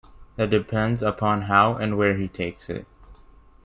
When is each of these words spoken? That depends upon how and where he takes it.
That 0.35 0.49
depends 0.49 1.03
upon 1.03 1.43
how 1.43 1.75
and 1.75 1.95
where 1.95 2.17
he 2.17 2.27
takes 2.27 2.71
it. 2.71 2.87